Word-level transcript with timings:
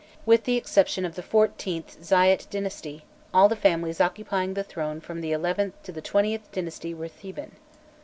With 0.25 0.45
the 0.45 0.57
exception 0.57 1.05
of 1.05 1.13
the 1.13 1.21
XIVth 1.21 1.99
Xoïte 1.99 2.49
dynasty, 2.49 3.05
all 3.35 3.47
the 3.47 3.55
families 3.55 4.01
occupying 4.01 4.55
the 4.55 4.63
throne 4.63 4.99
from 4.99 5.21
the 5.21 5.31
XIth 5.31 5.73
to 5.83 5.91
the 5.91 6.01
XXth 6.01 6.49
dynasty 6.51 6.91
were 6.95 7.07
Theban. 7.07 7.51